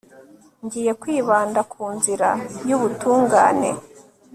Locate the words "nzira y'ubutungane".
1.95-3.69